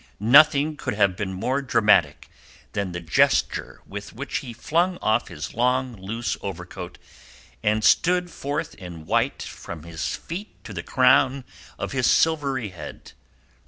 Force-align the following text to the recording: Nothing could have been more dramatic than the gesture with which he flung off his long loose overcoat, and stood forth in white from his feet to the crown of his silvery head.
Nothing 0.19 0.77
could 0.77 0.95
have 0.95 1.15
been 1.15 1.31
more 1.31 1.61
dramatic 1.61 2.27
than 2.71 2.91
the 2.91 2.99
gesture 3.01 3.83
with 3.85 4.13
which 4.13 4.37
he 4.37 4.51
flung 4.51 4.97
off 4.99 5.27
his 5.27 5.53
long 5.53 5.95
loose 5.95 6.35
overcoat, 6.41 6.97
and 7.61 7.83
stood 7.83 8.31
forth 8.31 8.73
in 8.73 9.05
white 9.05 9.43
from 9.43 9.83
his 9.83 10.15
feet 10.15 10.63
to 10.63 10.73
the 10.73 10.81
crown 10.81 11.43
of 11.77 11.91
his 11.91 12.09
silvery 12.09 12.69
head. 12.69 13.11